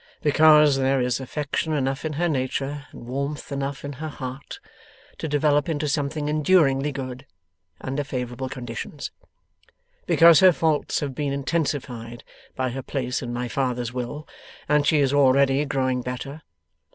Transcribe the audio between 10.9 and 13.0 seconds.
have been intensified by her